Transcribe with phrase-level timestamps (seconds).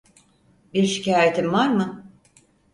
[0.73, 2.11] Bir şikayetin var mı?